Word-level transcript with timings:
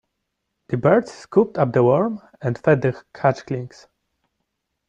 The 0.69 0.77
bird 0.77 1.07
scooped 1.07 1.59
up 1.59 1.73
the 1.73 1.83
worm 1.83 2.21
and 2.41 2.57
fed 2.57 2.81
the 2.81 2.99
hatchlings. 3.13 3.85